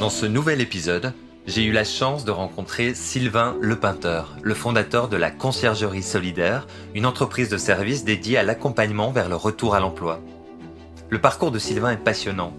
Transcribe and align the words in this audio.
Dans 0.00 0.10
ce 0.10 0.26
nouvel 0.26 0.60
épisode, 0.60 1.14
j'ai 1.46 1.64
eu 1.64 1.72
la 1.72 1.84
chance 1.84 2.26
de 2.26 2.30
rencontrer 2.30 2.92
Sylvain 2.94 3.56
Lepeinteur, 3.62 4.36
le 4.42 4.52
fondateur 4.52 5.08
de 5.08 5.16
la 5.16 5.30
Conciergerie 5.30 6.02
Solidaire, 6.02 6.66
une 6.94 7.06
entreprise 7.06 7.48
de 7.48 7.56
service 7.56 8.04
dédiée 8.04 8.36
à 8.36 8.42
l'accompagnement 8.42 9.10
vers 9.10 9.30
le 9.30 9.36
retour 9.36 9.74
à 9.74 9.80
l'emploi. 9.80 10.20
Le 11.08 11.18
parcours 11.18 11.50
de 11.50 11.58
Sylvain 11.58 11.92
est 11.92 11.96
passionnant. 11.96 12.52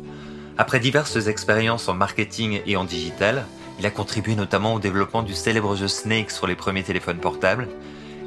Après 0.57 0.79
diverses 0.79 1.27
expériences 1.27 1.87
en 1.87 1.93
marketing 1.93 2.61
et 2.65 2.75
en 2.75 2.85
digital, 2.85 3.45
il 3.77 3.85
a 3.85 3.91
contribué 3.91 4.35
notamment 4.35 4.73
au 4.73 4.79
développement 4.79 5.21
du 5.21 5.35
célèbre 5.35 5.75
jeu 5.75 5.87
Snake 5.87 6.31
sur 6.31 6.47
les 6.47 6.55
premiers 6.55 6.83
téléphones 6.83 7.19
portables. 7.19 7.67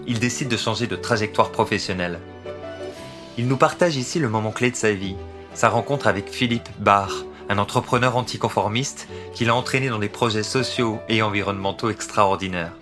Il 0.06 0.20
décide 0.20 0.48
de 0.48 0.56
changer 0.56 0.86
de 0.86 0.94
trajectoire 0.94 1.50
professionnelle. 1.50 2.20
Il 3.36 3.48
nous 3.48 3.56
partage 3.56 3.96
ici 3.96 4.20
le 4.20 4.28
moment 4.28 4.52
clé 4.52 4.70
de 4.70 4.76
sa 4.76 4.92
vie, 4.92 5.16
sa 5.52 5.68
rencontre 5.68 6.06
avec 6.06 6.30
Philippe 6.30 6.68
Barr, 6.78 7.24
un 7.50 7.58
entrepreneur 7.58 8.16
anticonformiste 8.16 9.08
qui 9.34 9.44
l'a 9.44 9.56
entraîné 9.56 9.88
dans 9.88 9.98
des 9.98 10.08
projets 10.08 10.44
sociaux 10.44 11.00
et 11.08 11.20
environnementaux 11.20 11.90
extraordinaires. 11.90 12.76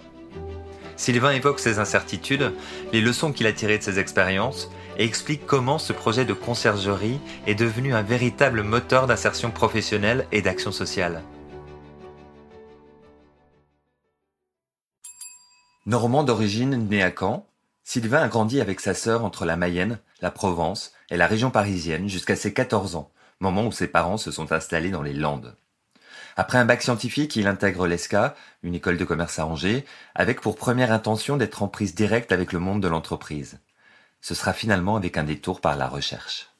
Sylvain 0.94 1.30
évoque 1.30 1.58
ses 1.58 1.78
incertitudes, 1.78 2.52
les 2.92 3.00
leçons 3.00 3.32
qu'il 3.32 3.46
a 3.46 3.52
tirées 3.54 3.78
de 3.78 3.82
ses 3.82 3.98
expériences 3.98 4.70
et 4.98 5.04
explique 5.04 5.46
comment 5.46 5.78
ce 5.78 5.94
projet 5.94 6.26
de 6.26 6.34
conciergerie 6.34 7.18
est 7.46 7.54
devenu 7.54 7.94
un 7.94 8.02
véritable 8.02 8.62
moteur 8.62 9.06
d'insertion 9.06 9.50
professionnelle 9.50 10.26
et 10.32 10.42
d'action 10.42 10.70
sociale. 10.70 11.22
Normand 15.86 16.24
d'origine 16.24 16.88
né 16.88 17.02
à 17.02 17.10
Caen, 17.18 17.46
Sylvain 17.84 18.20
a 18.20 18.28
grandi 18.28 18.60
avec 18.60 18.80
sa 18.80 18.92
sœur 18.92 19.24
entre 19.24 19.46
la 19.46 19.56
Mayenne, 19.56 19.98
la 20.20 20.30
Provence 20.30 20.92
et 21.08 21.16
la 21.16 21.26
région 21.26 21.50
parisienne 21.50 22.06
jusqu'à 22.06 22.36
ses 22.36 22.52
14 22.52 22.96
ans, 22.96 23.10
moment 23.40 23.66
où 23.66 23.72
ses 23.72 23.88
parents 23.88 24.16
se 24.16 24.30
sont 24.30 24.52
installés 24.52 24.90
dans 24.90 25.02
les 25.02 25.12
Landes. 25.12 25.56
Après 26.36 26.58
un 26.58 26.64
bac 26.64 26.82
scientifique, 26.82 27.36
il 27.36 27.46
intègre 27.46 27.86
l'ESCA, 27.86 28.36
une 28.62 28.74
école 28.74 28.96
de 28.96 29.04
commerce 29.04 29.38
à 29.38 29.46
Angers, 29.46 29.84
avec 30.14 30.40
pour 30.40 30.56
première 30.56 30.92
intention 30.92 31.36
d'être 31.36 31.62
en 31.62 31.68
prise 31.68 31.94
directe 31.94 32.32
avec 32.32 32.52
le 32.52 32.60
monde 32.60 32.82
de 32.82 32.88
l'entreprise. 32.88 33.58
Ce 34.20 34.34
sera 34.34 34.52
finalement 34.52 34.96
avec 34.96 35.16
un 35.16 35.24
détour 35.24 35.60
par 35.60 35.76
la 35.76 35.88
recherche. 35.88 36.50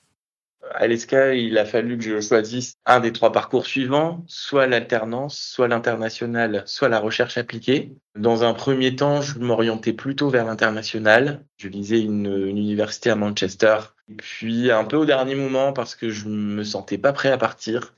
À 0.75 0.87
l'ESCA, 0.87 1.35
il 1.35 1.57
a 1.59 1.65
fallu 1.65 1.97
que 1.97 2.05
je 2.05 2.21
choisisse 2.21 2.75
un 2.85 3.01
des 3.01 3.13
trois 3.13 3.33
parcours 3.33 3.67
suivants, 3.67 4.25
soit 4.27 4.67
l'alternance, 4.67 5.39
soit 5.39 5.69
l'international, 5.69 6.63
soit 6.67 6.89
la 6.89 7.01
recherche 7.01 7.39
appliquée. 7.39 7.97
Dans 8.17 8.45
un 8.45 8.55
premier 8.55 8.95
temps, 8.95 9.23
je 9.23 9.39
m'orientais 9.39 9.93
plutôt 9.93 10.29
vers 10.29 10.45
l'international. 10.45 11.45
Je 11.57 11.69
lisais 11.69 12.01
une, 12.01 12.27
une, 12.27 12.59
université 12.59 13.11
à 13.11 13.15
Manchester. 13.15 13.79
Puis 14.17 14.71
un 14.71 14.85
peu 14.85 14.97
au 14.97 15.05
dernier 15.05 15.35
moment, 15.35 15.73
parce 15.73 15.95
que 15.95 16.11
je 16.11 16.29
me 16.29 16.65
sentais 16.65 16.99
pas 16.99 17.13
prêt 17.13 17.31
à 17.31 17.39
partir, 17.39 17.95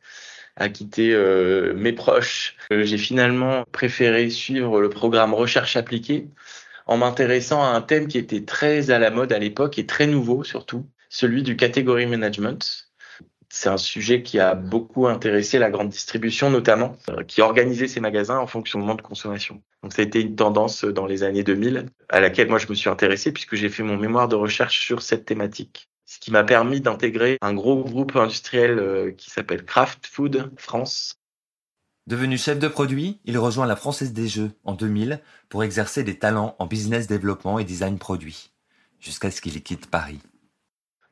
à 0.56 0.68
quitter 0.68 1.12
euh, 1.12 1.72
mes 1.74 1.92
proches, 1.92 2.56
euh, 2.72 2.84
j'ai 2.84 2.98
finalement 2.98 3.64
préféré 3.72 4.28
suivre 4.30 4.80
le 4.80 4.90
programme 4.90 5.34
recherche 5.34 5.76
appliquée 5.76 6.28
en 6.86 6.96
m'intéressant 6.96 7.62
à 7.62 7.68
un 7.68 7.80
thème 7.80 8.08
qui 8.08 8.18
était 8.18 8.44
très 8.44 8.90
à 8.90 8.98
la 8.98 9.10
mode 9.10 9.32
à 9.32 9.38
l'époque 9.38 9.78
et 9.78 9.86
très 9.86 10.06
nouveau 10.06 10.42
surtout, 10.42 10.86
celui 11.08 11.42
du 11.42 11.56
category 11.56 12.06
management. 12.06 12.88
C'est 13.48 13.68
un 13.68 13.78
sujet 13.78 14.22
qui 14.22 14.38
a 14.38 14.54
beaucoup 14.54 15.08
intéressé 15.08 15.58
la 15.58 15.70
grande 15.70 15.88
distribution 15.88 16.50
notamment, 16.50 16.96
euh, 17.08 17.22
qui 17.24 17.42
organisait 17.42 17.88
ses 17.88 18.00
magasins 18.00 18.38
en 18.38 18.46
fonctionnement 18.46 18.96
de 18.96 19.02
consommation. 19.02 19.62
Donc 19.82 19.92
ça 19.92 20.02
a 20.02 20.04
été 20.04 20.20
une 20.20 20.36
tendance 20.36 20.84
dans 20.84 21.06
les 21.06 21.22
années 21.22 21.42
2000 21.44 21.86
à 22.08 22.20
laquelle 22.20 22.48
moi 22.48 22.58
je 22.58 22.68
me 22.68 22.74
suis 22.74 22.90
intéressé 22.90 23.32
puisque 23.32 23.54
j'ai 23.54 23.68
fait 23.68 23.82
mon 23.82 23.96
mémoire 23.96 24.28
de 24.28 24.36
recherche 24.36 24.84
sur 24.84 25.00
cette 25.02 25.24
thématique. 25.24 25.88
Ce 26.10 26.18
qui 26.18 26.32
m'a 26.32 26.42
permis 26.42 26.80
d'intégrer 26.80 27.38
un 27.40 27.54
gros 27.54 27.84
groupe 27.84 28.16
industriel 28.16 28.80
euh, 28.80 29.12
qui 29.12 29.30
s'appelle 29.30 29.64
Kraft 29.64 30.08
Food 30.08 30.50
France. 30.56 31.20
Devenu 32.08 32.36
chef 32.36 32.58
de 32.58 32.66
produit, 32.66 33.20
il 33.26 33.38
rejoint 33.38 33.64
la 33.64 33.76
Française 33.76 34.12
des 34.12 34.26
Jeux 34.26 34.50
en 34.64 34.74
2000 34.74 35.20
pour 35.48 35.62
exercer 35.62 36.02
des 36.02 36.18
talents 36.18 36.56
en 36.58 36.66
business 36.66 37.06
développement 37.06 37.60
et 37.60 37.64
design 37.64 37.96
produit, 37.96 38.50
jusqu'à 38.98 39.30
ce 39.30 39.40
qu'il 39.40 39.62
quitte 39.62 39.86
Paris. 39.86 40.18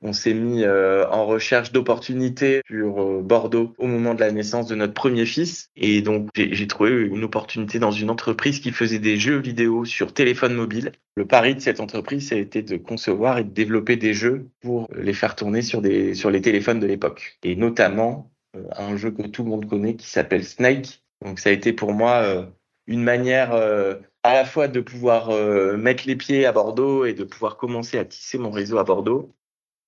On 0.00 0.12
s'est 0.12 0.34
mis 0.34 0.62
euh, 0.62 1.08
en 1.08 1.26
recherche 1.26 1.72
d'opportunités 1.72 2.62
sur 2.68 3.02
euh, 3.02 3.20
Bordeaux 3.20 3.74
au 3.78 3.88
moment 3.88 4.14
de 4.14 4.20
la 4.20 4.30
naissance 4.30 4.68
de 4.68 4.76
notre 4.76 4.94
premier 4.94 5.26
fils. 5.26 5.70
Et 5.74 6.02
donc, 6.02 6.28
j'ai 6.36 6.66
trouvé 6.68 6.90
une 6.90 7.24
opportunité 7.24 7.80
dans 7.80 7.90
une 7.90 8.08
entreprise 8.08 8.60
qui 8.60 8.70
faisait 8.70 9.00
des 9.00 9.16
jeux 9.16 9.38
vidéo 9.38 9.84
sur 9.84 10.14
téléphone 10.14 10.54
mobile. 10.54 10.92
Le 11.16 11.26
pari 11.26 11.56
de 11.56 11.60
cette 11.60 11.80
entreprise, 11.80 12.28
ça 12.28 12.36
a 12.36 12.38
été 12.38 12.62
de 12.62 12.76
concevoir 12.76 13.38
et 13.38 13.44
de 13.44 13.50
développer 13.50 13.96
des 13.96 14.14
jeux 14.14 14.48
pour 14.60 14.88
les 14.94 15.12
faire 15.12 15.34
tourner 15.34 15.62
sur, 15.62 15.82
des, 15.82 16.14
sur 16.14 16.30
les 16.30 16.42
téléphones 16.42 16.78
de 16.78 16.86
l'époque. 16.86 17.36
Et 17.42 17.56
notamment, 17.56 18.30
euh, 18.56 18.62
un 18.76 18.96
jeu 18.96 19.10
que 19.10 19.22
tout 19.22 19.42
le 19.42 19.50
monde 19.50 19.68
connaît 19.68 19.96
qui 19.96 20.06
s'appelle 20.06 20.44
Snake. 20.44 21.02
Donc, 21.24 21.40
ça 21.40 21.50
a 21.50 21.52
été 21.52 21.72
pour 21.72 21.92
moi 21.92 22.48
une 22.86 23.02
manière 23.02 23.52
à 23.52 24.34
la 24.34 24.44
fois 24.44 24.68
de 24.68 24.78
pouvoir 24.78 25.32
mettre 25.76 26.04
les 26.06 26.14
pieds 26.14 26.46
à 26.46 26.52
Bordeaux 26.52 27.04
et 27.04 27.12
de 27.12 27.24
pouvoir 27.24 27.56
commencer 27.56 27.98
à 27.98 28.04
tisser 28.04 28.38
mon 28.38 28.52
réseau 28.52 28.78
à 28.78 28.84
Bordeaux 28.84 29.34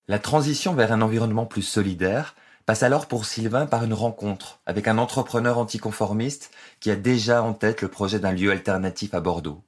la 0.09 0.19
transition 0.19 0.75
vers 0.75 0.93
un 0.93 1.03
environnement 1.03 1.47
plus 1.47 1.63
solidaire 1.63 2.35
passe 2.67 2.83
alors 2.83 3.07
pour 3.07 3.25
Sylvain 3.25 3.67
par 3.67 3.85
une 3.85 3.95
rencontre 3.95 4.61
avec 4.67 4.89
un 4.89 4.99
entrepreneur 4.99 5.59
anticonformiste 5.59 6.53
qui 6.81 6.91
a 6.91 6.97
déjà 6.97 7.43
en 7.43 7.53
tête 7.53 7.83
le 7.83 7.89
projet 7.89 8.19
d'un 8.19 8.33
lieu 8.33 8.51
alternatif 8.51 9.15
à 9.15 9.21
Bordeaux. 9.21 9.63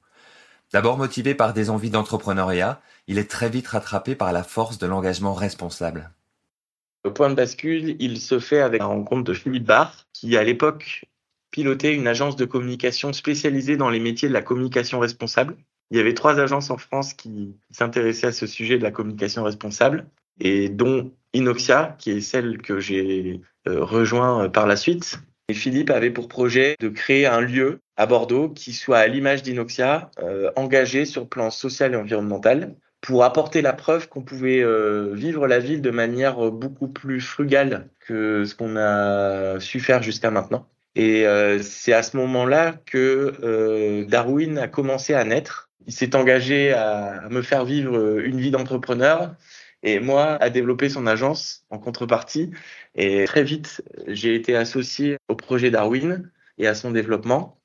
D'abord 0.71 0.97
motivé 0.97 1.35
par 1.35 1.53
des 1.53 1.69
envies 1.69 1.89
d'entrepreneuriat, 1.89 2.81
il 3.07 3.19
est 3.19 3.29
très 3.29 3.49
vite 3.49 3.67
rattrapé 3.67 4.15
par 4.15 4.31
la 4.31 4.43
force 4.43 4.79
de 4.79 4.87
l'engagement 4.87 5.33
responsable. 5.33 6.11
Le 7.05 7.13
point 7.13 7.29
de 7.29 7.35
bascule, 7.35 7.95
il 7.99 8.19
se 8.19 8.39
fait 8.39 8.61
avec 8.61 8.79
la 8.79 8.87
rencontre 8.87 9.23
de 9.23 9.33
Philippe 9.33 9.65
Barr, 9.65 10.07
qui 10.13 10.35
à 10.37 10.43
l'époque 10.43 11.05
pilotait 11.51 11.93
une 11.93 12.07
agence 12.07 12.35
de 12.35 12.45
communication 12.45 13.13
spécialisée 13.13 13.77
dans 13.77 13.89
les 13.89 13.99
métiers 13.99 14.29
de 14.29 14.33
la 14.33 14.41
communication 14.41 14.99
responsable. 14.99 15.57
Il 15.91 15.97
y 15.97 15.99
avait 15.99 16.15
trois 16.15 16.39
agences 16.39 16.71
en 16.71 16.77
France 16.77 17.13
qui 17.13 17.55
s'intéressaient 17.69 18.27
à 18.27 18.31
ce 18.31 18.47
sujet 18.47 18.77
de 18.77 18.83
la 18.83 18.91
communication 18.91 19.43
responsable 19.43 20.07
et 20.39 20.69
dont 20.69 21.11
Inoxia, 21.33 21.95
qui 21.99 22.11
est 22.11 22.21
celle 22.21 22.59
que 22.59 22.79
j'ai 22.79 23.41
euh, 23.67 23.83
rejoint 23.83 24.43
euh, 24.45 24.49
par 24.49 24.67
la 24.67 24.75
suite. 24.75 25.19
Et 25.49 25.53
Philippe 25.53 25.89
avait 25.89 26.11
pour 26.11 26.27
projet 26.27 26.75
de 26.79 26.89
créer 26.89 27.25
un 27.25 27.41
lieu 27.41 27.79
à 27.97 28.05
Bordeaux 28.05 28.49
qui 28.49 28.71
soit 28.71 28.99
à 28.99 29.07
l'image 29.07 29.43
d'Inoxia, 29.43 30.09
euh, 30.19 30.51
engagé 30.55 31.05
sur 31.05 31.21
le 31.21 31.27
plan 31.27 31.49
social 31.49 31.93
et 31.93 31.97
environnemental, 31.97 32.75
pour 33.01 33.23
apporter 33.23 33.61
la 33.61 33.73
preuve 33.73 34.07
qu'on 34.07 34.21
pouvait 34.21 34.63
vivre 35.13 35.45
la 35.45 35.59
ville 35.59 35.81
de 35.81 35.89
manière 35.89 36.49
beaucoup 36.51 36.87
plus 36.87 37.19
frugale 37.19 37.89
que 37.99 38.45
ce 38.45 38.55
qu'on 38.55 38.77
a 38.77 39.59
su 39.59 39.81
faire 39.81 40.01
jusqu'à 40.01 40.31
maintenant. 40.31 40.69
Et 40.95 41.25
c'est 41.61 41.91
à 41.91 42.01
ce 42.01 42.15
moment-là 42.15 42.75
que 42.85 44.05
Darwin 44.07 44.57
a 44.57 44.69
commencé 44.69 45.13
à 45.13 45.25
naître. 45.25 45.69
Il 45.85 45.91
s'est 45.91 46.15
engagé 46.15 46.71
à 46.71 47.27
me 47.29 47.41
faire 47.41 47.65
vivre 47.65 48.21
une 48.21 48.39
vie 48.39 48.51
d'entrepreneur 48.51 49.35
et 49.83 49.99
moi 49.99 50.35
à 50.41 50.49
développer 50.49 50.89
son 50.89 51.05
agence 51.07 51.65
en 51.69 51.77
contrepartie. 51.77 52.51
Et 52.95 53.25
très 53.25 53.43
vite, 53.43 53.83
j'ai 54.07 54.35
été 54.35 54.55
associé 54.55 55.17
au 55.27 55.35
projet 55.35 55.69
Darwin 55.71 56.31
et 56.57 56.67
à 56.67 56.75
son 56.75 56.91
développement. 56.91 57.59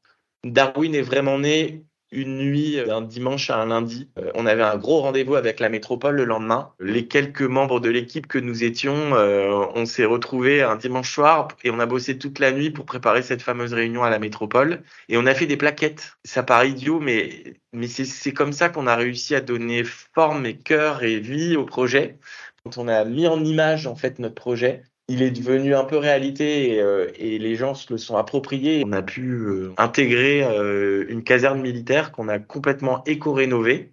Darwin 0.45 0.95
est 0.95 1.03
vraiment 1.03 1.39
né 1.39 1.85
une 2.11 2.39
nuit 2.39 2.77
d'un 2.87 3.03
dimanche 3.03 3.51
à 3.51 3.57
un 3.57 3.67
lundi. 3.67 4.09
Euh, 4.19 4.31
on 4.35 4.47
avait 4.47 4.63
un 4.63 4.77
gros 4.77 5.01
rendez-vous 5.01 5.35
avec 5.35 5.61
la 5.61 5.69
métropole 5.69 6.17
le 6.17 6.25
lendemain. 6.25 6.73
Les 6.81 7.07
quelques 7.07 7.43
membres 7.43 7.81
de 7.81 7.91
l'équipe 7.91 8.27
que 8.27 8.39
nous 8.39 8.65
étions, 8.65 9.15
euh, 9.15 9.67
on 9.75 9.85
s'est 9.85 10.05
retrouvés 10.05 10.63
un 10.63 10.77
dimanche 10.77 11.13
soir 11.13 11.49
et 11.65 11.71
on 11.71 11.79
a 11.79 11.87
bossé 11.87 12.19
toute 12.19 12.39
la 12.39 12.53
nuit 12.53 12.71
pour 12.71 12.87
préparer 12.87 13.23
cette 13.23 13.43
fameuse 13.43 13.73
réunion 13.73 14.03
à 14.03 14.11
la 14.11 14.19
métropole. 14.19 14.83
Et 15.09 15.17
on 15.17 15.27
a 15.27 15.35
fait 15.35 15.47
des 15.47 15.57
plaquettes. 15.57 16.17
Ça 16.25 16.43
paraît 16.43 16.71
idiot, 16.71 17.01
mais, 17.01 17.55
mais 17.73 17.89
c'est 17.89 18.33
comme 18.33 18.53
ça 18.53 18.69
qu'on 18.69 18.87
a 18.87 18.97
réussi 18.97 19.35
à 19.35 19.41
donner 19.41 19.85
forme 19.85 20.47
et 20.47 20.57
cœur 20.57 21.03
et 21.03 21.21
vie 21.21 21.57
au 21.57 21.65
projet. 21.65 22.19
Quand 22.65 22.79
on 22.79 22.89
a 22.89 23.05
mis 23.05 23.27
en 23.27 23.45
image 23.45 23.87
en 23.87 23.97
fait 23.97 24.19
notre 24.19 24.35
projet, 24.35 24.83
il 25.09 25.23
est 25.23 25.31
devenu 25.31 25.75
un 25.75 25.85
peu 25.85 25.97
réalité 25.97 26.75
et, 26.75 26.83
euh, 26.83 27.11
et, 27.17 27.39
les 27.39 27.57
gens 27.57 27.75
se 27.75 27.93
le 27.93 27.99
sont 27.99 28.17
appropriés. 28.17 28.85
On 28.87 28.93
a 28.93 29.03
pu 29.03 29.31
euh, 29.33 29.73
intégrer 29.79 30.45
euh, 30.45 31.07
une 31.09 31.25
caserne 31.25 31.61
militaire 31.61 32.13
qu'on 32.13 32.29
a 32.29 32.39
complètement 32.39 33.03
éco-rénovée. 33.05 33.93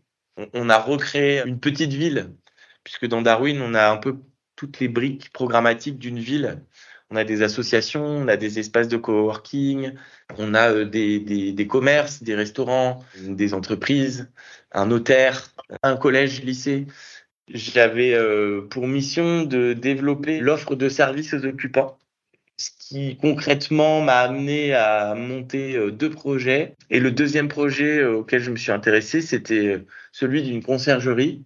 On, 0.54 0.69
a 0.69 0.78
recréé 0.78 1.42
une 1.45 1.62
petite 1.62 1.94
ville, 1.94 2.34
puisque 2.84 3.07
dans 3.07 3.22
Darwin, 3.22 3.62
on 3.62 3.74
a 3.74 3.89
un 3.89 3.95
peu 3.95 4.18
toutes 4.57 4.81
les 4.81 4.89
briques 4.89 5.31
programmatiques 5.31 5.98
d'une 5.98 6.19
ville. 6.19 6.62
On 7.10 7.16
a 7.16 7.24
des 7.24 7.42
associations, 7.42 8.06
on 8.06 8.28
a 8.28 8.36
des 8.36 8.60
espaces 8.60 8.89
de 8.89 8.98
coworking, 8.98 9.94
on 10.38 10.54
a 10.54 10.84
des, 10.84 11.22
des, 11.22 11.54
des 11.54 11.68
commerces, 11.68 12.22
des 12.22 12.36
restaurants, 12.36 13.00
des 13.18 13.54
entreprises, 13.54 14.30
un 14.74 14.88
notaire, 14.88 15.54
un 15.84 15.95
collège, 15.95 16.44
lycée. 16.44 16.88
J'avais 17.47 18.13
euh, 18.15 18.62
pour 18.69 18.88
mission 18.88 19.44
de 19.44 19.74
développer 19.74 20.39
l'offre 20.39 20.75
de 20.75 20.89
services 20.89 21.33
aux 21.33 21.45
occupants, 21.45 21.97
ce 22.57 22.71
qui 22.80 23.18
concrètement 23.18 24.01
m'a 24.01 24.19
amené 24.21 24.74
à 24.74 25.13
monter 25.13 25.75
euh, 25.75 25.92
deux 25.92 26.09
projets. 26.09 26.75
Et 26.89 27.00
le 27.00 27.12
deuxième 27.12 27.47
projet 27.47 28.00
euh, 28.00 28.18
auquel 28.18 28.42
je 28.42 28.50
me 28.50 28.56
suis 28.56 28.71
intéressé, 28.71 29.21
c'était 29.21 29.83
celui 30.12 30.42
d'une 30.42 30.63
conciergerie, 30.63 31.44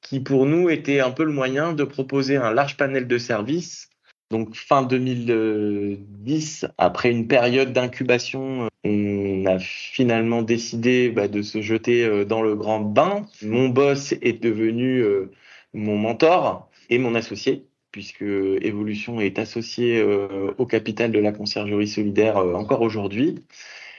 qui 0.00 0.20
pour 0.20 0.46
nous 0.46 0.70
était 0.70 1.00
un 1.00 1.10
peu 1.10 1.24
le 1.24 1.32
moyen 1.32 1.74
de 1.74 1.84
proposer 1.84 2.36
un 2.36 2.52
large 2.52 2.78
panel 2.78 3.06
de 3.06 3.18
services 3.18 3.90
Donc 4.30 4.56
fin 4.56 4.82
2010, 4.82 6.66
après 6.78 7.10
une 7.12 7.28
période 7.28 7.72
d'incubation, 7.72 8.68
on 8.84 9.46
a 9.46 9.58
finalement 9.60 10.42
décidé 10.42 11.10
bah, 11.10 11.28
de 11.28 11.42
se 11.42 11.62
jeter 11.62 12.04
euh, 12.04 12.24
dans 12.24 12.42
le 12.42 12.56
grand 12.56 12.80
bain. 12.80 13.26
Mon 13.42 13.68
boss 13.68 14.14
est 14.22 14.42
devenu 14.42 14.98
euh, 14.98 15.30
mon 15.74 15.96
mentor 15.96 16.68
et 16.90 16.98
mon 16.98 17.14
associé, 17.14 17.66
puisque 17.92 18.22
Evolution 18.22 19.20
est 19.20 19.38
associé 19.38 20.00
euh, 20.00 20.52
au 20.58 20.66
capital 20.66 21.12
de 21.12 21.20
la 21.20 21.30
conciergerie 21.30 21.88
solidaire 21.88 22.36
encore 22.36 22.82
aujourd'hui. 22.82 23.44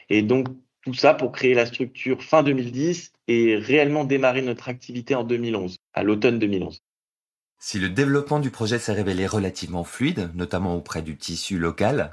Et 0.10 0.22
donc 0.24 0.48
tout 0.84 0.94
ça 0.94 1.14
pour 1.14 1.32
créer 1.32 1.54
la 1.54 1.66
structure 1.66 2.22
fin 2.22 2.44
2010 2.44 3.14
et 3.30 3.56
réellement 3.56 4.04
démarrer 4.04 4.42
notre 4.42 4.70
activité 4.70 5.16
en 5.16 5.24
2011, 5.24 5.78
à 5.94 6.04
l'automne 6.04 6.40
2011. 6.40 6.82
Si 7.60 7.80
le 7.80 7.90
développement 7.90 8.40
du 8.40 8.52
projet 8.52 8.78
s'est 8.78 8.94
révélé 8.94 9.26
relativement 9.26 9.84
fluide, 9.84 10.30
notamment 10.36 10.76
auprès 10.76 11.02
du 11.02 11.18
tissu 11.18 11.58
local, 11.58 12.12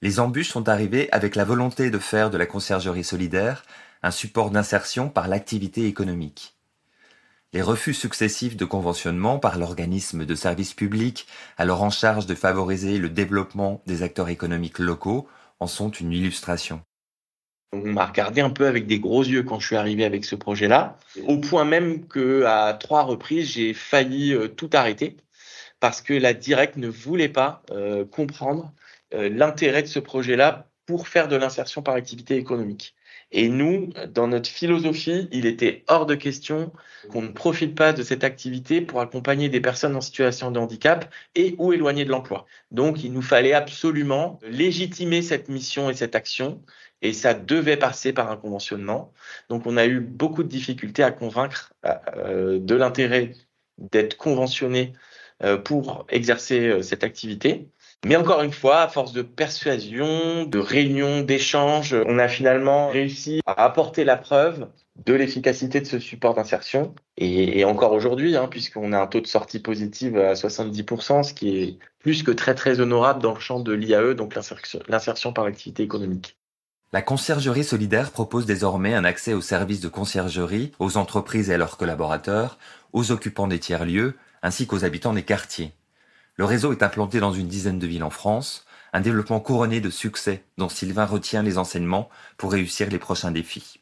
les 0.00 0.20
embûches 0.20 0.50
sont 0.50 0.68
arrivées 0.68 1.10
avec 1.12 1.36
la 1.36 1.44
volonté 1.44 1.90
de 1.90 1.98
faire 1.98 2.30
de 2.30 2.38
la 2.38 2.46
conciergerie 2.46 3.04
solidaire 3.04 3.64
un 4.02 4.10
support 4.10 4.50
d'insertion 4.50 5.08
par 5.08 5.28
l'activité 5.28 5.86
économique. 5.86 6.56
Les 7.52 7.62
refus 7.62 7.94
successifs 7.94 8.56
de 8.56 8.64
conventionnement 8.64 9.38
par 9.38 9.58
l'organisme 9.58 10.24
de 10.24 10.34
service 10.34 10.74
public, 10.74 11.26
alors 11.56 11.82
en 11.82 11.90
charge 11.90 12.26
de 12.26 12.34
favoriser 12.34 12.98
le 12.98 13.08
développement 13.08 13.82
des 13.86 14.02
acteurs 14.02 14.28
économiques 14.28 14.78
locaux, 14.78 15.28
en 15.60 15.66
sont 15.66 15.90
une 15.90 16.12
illustration. 16.12 16.82
On 17.72 17.78
m'a 17.78 18.06
regardé 18.06 18.40
un 18.40 18.50
peu 18.50 18.66
avec 18.66 18.86
des 18.86 19.00
gros 19.00 19.24
yeux 19.24 19.42
quand 19.42 19.58
je 19.58 19.66
suis 19.66 19.76
arrivé 19.76 20.04
avec 20.04 20.24
ce 20.24 20.36
projet-là, 20.36 20.98
au 21.26 21.38
point 21.38 21.64
même 21.64 22.06
que 22.06 22.44
à 22.44 22.74
trois 22.74 23.02
reprises, 23.02 23.52
j'ai 23.52 23.74
failli 23.74 24.32
euh, 24.32 24.48
tout 24.48 24.70
arrêter 24.72 25.16
parce 25.80 26.00
que 26.00 26.14
la 26.14 26.32
directe 26.32 26.76
ne 26.76 26.88
voulait 26.88 27.28
pas 27.28 27.62
euh, 27.70 28.04
comprendre 28.04 28.72
euh, 29.14 29.28
l'intérêt 29.28 29.82
de 29.82 29.88
ce 29.88 29.98
projet-là 29.98 30.68
pour 30.86 31.08
faire 31.08 31.28
de 31.28 31.36
l'insertion 31.36 31.82
par 31.82 31.94
activité 31.94 32.36
économique. 32.36 32.94
Et 33.32 33.48
nous, 33.48 33.90
dans 34.08 34.28
notre 34.28 34.48
philosophie, 34.48 35.28
il 35.32 35.46
était 35.46 35.84
hors 35.88 36.06
de 36.06 36.14
question 36.14 36.72
qu'on 37.10 37.22
ne 37.22 37.28
profite 37.28 37.74
pas 37.74 37.92
de 37.92 38.04
cette 38.04 38.22
activité 38.22 38.80
pour 38.80 39.00
accompagner 39.00 39.48
des 39.48 39.60
personnes 39.60 39.96
en 39.96 40.00
situation 40.00 40.52
de 40.52 40.60
handicap 40.60 41.12
et 41.34 41.56
ou 41.58 41.72
éloignées 41.72 42.04
de 42.04 42.10
l'emploi. 42.10 42.46
Donc, 42.70 43.02
il 43.02 43.12
nous 43.12 43.22
fallait 43.22 43.52
absolument 43.52 44.38
légitimer 44.44 45.22
cette 45.22 45.48
mission 45.48 45.90
et 45.90 45.94
cette 45.94 46.14
action 46.14 46.62
et 47.02 47.12
ça 47.12 47.34
devait 47.34 47.76
passer 47.76 48.12
par 48.12 48.30
un 48.30 48.36
conventionnement. 48.36 49.12
Donc 49.48 49.66
on 49.66 49.76
a 49.76 49.86
eu 49.86 50.00
beaucoup 50.00 50.42
de 50.42 50.48
difficultés 50.48 51.02
à 51.02 51.10
convaincre 51.10 51.74
euh, 51.84 52.58
de 52.58 52.74
l'intérêt 52.74 53.32
d'être 53.78 54.16
conventionné 54.16 54.94
euh, 55.42 55.58
pour 55.58 56.06
exercer 56.08 56.68
euh, 56.68 56.82
cette 56.82 57.04
activité. 57.04 57.68
Mais 58.04 58.16
encore 58.16 58.42
une 58.42 58.52
fois, 58.52 58.82
à 58.82 58.88
force 58.88 59.12
de 59.12 59.22
persuasion, 59.22 60.44
de 60.44 60.58
réunions, 60.58 61.22
d'échanges, 61.22 61.96
on 62.06 62.18
a 62.18 62.28
finalement 62.28 62.88
réussi 62.88 63.40
à 63.46 63.64
apporter 63.64 64.04
la 64.04 64.16
preuve 64.16 64.68
de 65.04 65.12
l'efficacité 65.14 65.80
de 65.80 65.86
ce 65.86 65.98
support 65.98 66.34
d'insertion. 66.34 66.94
Et, 67.16 67.64
encore 67.64 67.92
aujourd'hui, 67.92 68.36
hein, 68.36 68.48
puisqu'on 68.48 68.92
a 68.92 68.98
un 68.98 69.06
taux 69.06 69.20
de 69.20 69.26
sortie 69.26 69.58
positive 69.58 70.18
à 70.18 70.34
70%, 70.34 71.22
ce 71.24 71.34
qui 71.34 71.58
est 71.58 71.78
plus 71.98 72.22
que 72.22 72.30
très 72.30 72.54
très 72.54 72.80
honorable 72.80 73.22
dans 73.22 73.34
le 73.34 73.40
champ 73.40 73.60
de 73.60 73.72
l'IAE, 73.72 74.14
donc 74.14 74.34
l'insertion 74.34 75.32
par 75.32 75.44
l'activité 75.44 75.82
économique. 75.82 76.36
La 76.92 77.02
conciergerie 77.02 77.64
solidaire 77.64 78.12
propose 78.12 78.46
désormais 78.46 78.94
un 78.94 79.04
accès 79.04 79.34
aux 79.34 79.40
services 79.40 79.80
de 79.80 79.88
conciergerie 79.88 80.70
aux 80.78 80.96
entreprises 80.96 81.50
et 81.50 81.54
à 81.54 81.58
leurs 81.58 81.76
collaborateurs, 81.76 82.58
aux 82.92 83.10
occupants 83.10 83.48
des 83.48 83.58
tiers-lieux, 83.58 84.14
ainsi 84.42 84.66
qu'aux 84.66 84.84
habitants 84.84 85.12
des 85.12 85.24
quartiers. 85.24 85.72
Le 86.36 86.44
réseau 86.44 86.72
est 86.72 86.82
implanté 86.82 87.18
dans 87.18 87.32
une 87.32 87.48
dizaine 87.48 87.78
de 87.78 87.86
villes 87.86 88.04
en 88.04 88.10
France, 88.10 88.66
un 88.92 89.00
développement 89.00 89.40
couronné 89.40 89.80
de 89.80 89.88
succès 89.88 90.42
dont 90.58 90.68
Sylvain 90.68 91.06
retient 91.06 91.42
les 91.42 91.56
enseignements 91.56 92.10
pour 92.36 92.52
réussir 92.52 92.90
les 92.90 92.98
prochains 92.98 93.30
défis. 93.30 93.80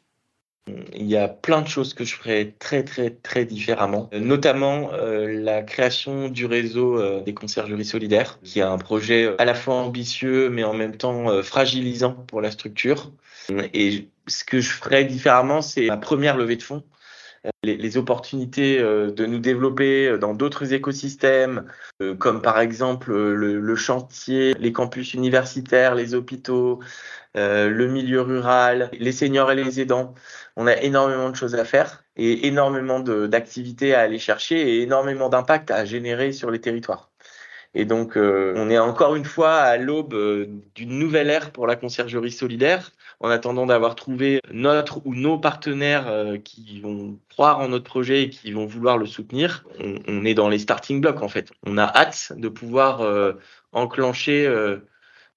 Il 0.93 1.05
y 1.05 1.15
a 1.15 1.27
plein 1.27 1.61
de 1.61 1.67
choses 1.67 1.93
que 1.93 2.03
je 2.05 2.15
ferais 2.15 2.55
très 2.57 2.83
très 2.83 3.11
très 3.11 3.45
différemment, 3.45 4.09
notamment 4.13 4.89
euh, 4.93 5.27
la 5.27 5.61
création 5.61 6.27
du 6.27 6.47
réseau 6.47 6.99
euh, 6.99 7.21
des 7.21 7.35
conciergeries 7.35 7.85
solidaires, 7.85 8.39
qui 8.43 8.59
est 8.59 8.63
un 8.63 8.79
projet 8.79 9.25
euh, 9.25 9.39
à 9.39 9.45
la 9.45 9.53
fois 9.53 9.75
ambitieux 9.75 10.49
mais 10.49 10.63
en 10.63 10.73
même 10.73 10.97
temps 10.97 11.43
fragilisant 11.43 12.13
pour 12.13 12.41
la 12.41 12.49
structure. 12.49 13.11
Et 13.73 14.07
ce 14.27 14.43
que 14.43 14.59
je 14.59 14.71
ferais 14.71 15.05
différemment, 15.05 15.61
c'est 15.61 15.85
ma 15.87 15.97
première 15.97 16.35
levée 16.35 16.55
de 16.55 16.63
fonds. 16.63 16.83
Les, 17.63 17.77
les 17.77 17.97
opportunités 17.97 18.79
de 18.79 19.25
nous 19.25 19.39
développer 19.39 20.17
dans 20.17 20.33
d'autres 20.33 20.73
écosystèmes, 20.73 21.65
comme 22.19 22.41
par 22.41 22.59
exemple 22.59 23.11
le, 23.13 23.59
le 23.59 23.75
chantier, 23.75 24.55
les 24.59 24.71
campus 24.71 25.13
universitaires, 25.13 25.95
les 25.95 26.13
hôpitaux, 26.13 26.79
le 27.35 27.87
milieu 27.87 28.21
rural, 28.21 28.89
les 28.97 29.11
seniors 29.11 29.51
et 29.51 29.55
les 29.55 29.79
aidants 29.79 30.13
on 30.55 30.67
a 30.67 30.81
énormément 30.81 31.29
de 31.29 31.35
choses 31.35 31.55
à 31.55 31.65
faire 31.65 32.03
et 32.15 32.47
énormément 32.47 32.99
d'activités 32.99 33.93
à 33.93 34.01
aller 34.01 34.19
chercher 34.19 34.59
et 34.59 34.81
énormément 34.81 35.29
d'impact 35.29 35.71
à 35.71 35.85
générer 35.85 36.31
sur 36.31 36.51
les 36.51 36.61
territoires. 36.61 37.09
Et 37.73 37.83
donc, 37.83 38.15
euh, 38.15 38.53
on 38.55 38.69
est 38.69 38.79
encore 38.79 39.15
une 39.15 39.25
fois 39.25 39.55
à 39.55 39.75
l'aube 39.75 40.13
euh, 40.13 40.47
d'une 40.75 40.97
nouvelle 40.97 41.29
ère 41.29 41.51
pour 41.51 41.67
la 41.67 41.75
conciergerie 41.75 42.31
solidaire, 42.31 42.91
en 43.19 43.29
attendant 43.29 43.65
d'avoir 43.65 43.95
trouvé 43.95 44.39
notre 44.51 45.05
ou 45.05 45.15
nos 45.15 45.37
partenaires 45.37 46.07
euh, 46.07 46.37
qui 46.37 46.79
vont 46.79 47.19
croire 47.29 47.59
en 47.59 47.69
notre 47.69 47.85
projet 47.85 48.23
et 48.23 48.29
qui 48.29 48.51
vont 48.51 48.65
vouloir 48.65 48.97
le 48.97 49.05
soutenir. 49.05 49.65
On, 49.79 49.95
on, 50.07 50.25
est 50.25 50.33
dans 50.33 50.49
les 50.49 50.59
starting 50.59 51.01
blocks, 51.01 51.21
en 51.21 51.29
fait. 51.29 51.51
On 51.65 51.77
a 51.77 51.85
hâte 51.85 52.33
de 52.35 52.49
pouvoir 52.49 53.01
enclencher 53.71 54.51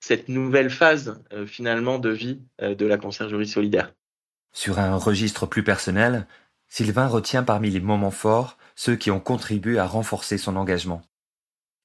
cette 0.00 0.28
nouvelle 0.28 0.70
phase, 0.70 1.22
finalement, 1.46 1.98
de 1.98 2.10
vie 2.10 2.40
de 2.60 2.86
la 2.86 2.96
conciergerie 2.96 3.48
solidaire. 3.48 3.92
Sur 4.52 4.78
un 4.78 4.96
registre 4.96 5.46
plus 5.46 5.62
personnel, 5.62 6.26
Sylvain 6.68 7.06
retient 7.06 7.42
parmi 7.42 7.70
les 7.70 7.80
moments 7.80 8.10
forts 8.10 8.56
ceux 8.74 8.96
qui 8.96 9.10
ont 9.10 9.20
contribué 9.20 9.78
à 9.78 9.86
renforcer 9.86 10.38
son 10.38 10.54
engagement. 10.54 11.02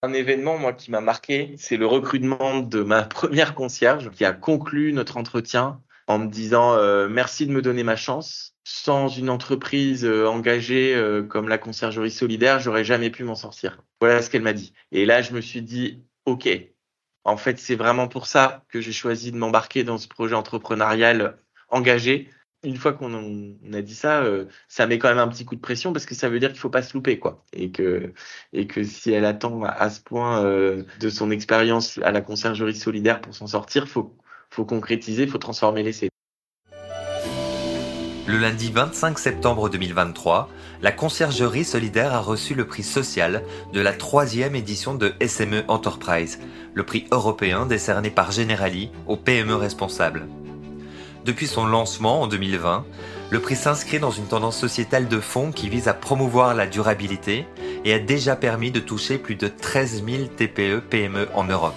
Un 0.04 0.12
événement, 0.12 0.58
moi, 0.58 0.74
qui 0.74 0.92
m'a 0.92 1.00
marqué, 1.00 1.56
c'est 1.58 1.78
le 1.78 1.86
recrutement 1.86 2.60
de 2.60 2.84
ma 2.84 3.04
première 3.04 3.56
concierge 3.56 4.12
qui 4.12 4.26
a 4.26 4.34
conclu 4.34 4.92
notre 4.92 5.16
entretien 5.16 5.82
en 6.08 6.20
me 6.20 6.28
disant 6.28 6.74
euh, 6.74 7.08
merci 7.08 7.48
de 7.48 7.54
me 7.54 7.62
donner 7.62 7.84
ma 7.84 7.96
chance. 7.96 8.54
Sans 8.66 9.08
une 9.08 9.30
entreprise 9.30 10.04
euh, 10.04 10.28
engagée 10.28 10.94
euh, 10.94 11.24
comme 11.24 11.48
la 11.48 11.58
conciergerie 11.58 12.12
solidaire, 12.12 12.60
j'aurais 12.60 12.84
jamais 12.84 13.12
pu 13.12 13.24
m'en 13.24 13.36
sortir. 13.36 13.82
Voilà 14.02 14.22
ce 14.22 14.30
qu'elle 14.30 14.42
m'a 14.42 14.52
dit. 14.52 14.74
Et 14.92 15.06
là, 15.06 15.22
je 15.22 15.32
me 15.32 15.40
suis 15.40 15.62
dit 15.62 16.04
ok. 16.26 16.50
En 17.24 17.38
fait, 17.38 17.58
c'est 17.58 17.76
vraiment 17.76 18.10
pour 18.10 18.28
ça 18.28 18.66
que 18.68 18.82
j'ai 18.82 18.92
choisi 18.92 19.32
de 19.32 19.38
m'embarquer 19.38 19.86
dans 19.86 19.98
ce 19.98 20.10
projet 20.10 20.36
entrepreneurial 20.36 21.38
engagé 21.70 22.30
une 22.64 22.78
fois 22.78 22.94
qu'on 22.94 23.14
a 23.74 23.82
dit 23.82 23.96
ça, 23.96 24.22
euh, 24.24 24.46
ça 24.68 24.88
met 24.88 24.98
quand 24.98 25.10
même 25.10 25.18
un 25.20 25.28
petit 25.28 25.46
coup 25.46 25.56
de 25.56 25.62
pression 25.62 25.94
parce 25.94 26.06
que 26.06 26.16
ça 26.16 26.30
veut 26.30 26.40
dire 26.40 26.50
qu'il 26.50 26.60
faut 26.60 26.70
pas 26.70 26.82
se 26.82 26.94
louper, 26.94 27.20
quoi. 27.20 27.44
Et 27.54 27.72
que, 27.72 28.14
et 28.54 28.68
que 28.68 28.84
si 28.84 29.12
elle 29.12 29.26
attend 29.26 29.64
à 29.64 29.90
ce 29.90 30.02
point 30.02 30.44
euh, 30.44 30.84
de 31.00 31.10
son 31.10 31.32
expérience 31.32 32.00
à 32.04 32.12
la 32.12 32.22
conciergerie 32.22 32.76
solidaire 32.76 33.22
pour 33.22 33.36
s'en 33.36 33.48
sortir, 33.48 33.88
faut, 33.88 34.16
faut 34.50 34.66
concrétiser, 34.66 35.28
faut 35.28 35.38
transformer 35.38 35.84
l'essai. 35.84 36.10
Le 38.26 38.38
lundi 38.38 38.72
25 38.72 39.20
septembre 39.20 39.70
2023, 39.70 40.50
la 40.82 40.94
conciergerie 40.94 41.66
solidaire 41.66 42.14
a 42.14 42.22
reçu 42.22 42.56
le 42.56 42.66
prix 42.66 42.84
social 42.84 43.44
de 43.74 43.82
la 43.82 43.92
troisième 43.92 44.56
édition 44.56 44.96
de 44.96 45.14
SME 45.26 45.64
Enterprise, 45.68 46.40
le 46.74 46.86
prix 46.86 47.06
européen 47.12 47.66
décerné 47.66 48.10
par 48.10 48.32
Generali 48.32 48.90
aux 49.08 49.18
PME 49.18 49.56
responsables. 49.56 50.26
Depuis 51.26 51.48
son 51.48 51.66
lancement 51.66 52.22
en 52.22 52.28
2020, 52.28 52.86
le 53.30 53.40
prix 53.40 53.56
s'inscrit 53.56 54.00
dans 54.00 54.12
une 54.12 54.28
tendance 54.28 54.58
sociétale 54.58 55.08
de 55.08 55.20
fond 55.22 55.52
qui 55.52 55.70
vise 55.70 55.88
à 55.88 55.94
promouvoir 55.94 56.54
la 56.54 56.68
durabilité 56.68 57.48
et 57.86 57.94
a 57.94 58.00
déjà 58.00 58.36
permis 58.36 58.72
de 58.72 58.82
toucher 58.82 59.18
plus 59.18 59.36
de 59.36 59.48
13 59.48 60.04
000 60.06 60.26
TPE-PME 60.36 61.30
en 61.34 61.46
Europe. 61.46 61.74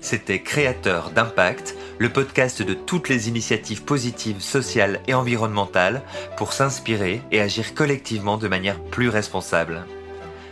C'était 0.00 0.42
Créateur 0.42 1.10
d'impact, 1.10 1.76
le 1.98 2.08
podcast 2.08 2.62
de 2.62 2.74
toutes 2.74 3.08
les 3.08 3.28
initiatives 3.28 3.84
positives 3.84 4.40
sociales 4.40 5.00
et 5.06 5.14
environnementales 5.14 6.02
pour 6.36 6.52
s'inspirer 6.52 7.22
et 7.30 7.40
agir 7.40 7.74
collectivement 7.74 8.38
de 8.38 8.48
manière 8.48 8.80
plus 8.80 9.08
responsable. 9.08 9.84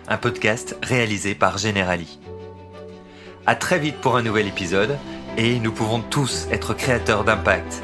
Un 0.07 0.17
podcast 0.17 0.77
réalisé 0.83 1.35
par 1.35 1.59
Generali. 1.59 2.21
À 3.47 3.55
très 3.55 3.79
vite 3.79 3.97
pour 3.97 4.17
un 4.17 4.23
nouvel 4.23 4.47
épisode 4.47 4.99
et 5.39 5.61
nous 5.61 5.71
pouvons 5.71 6.01
tous 6.01 6.49
être 6.51 6.75
créateurs 6.75 7.23
d'impact. 7.23 7.81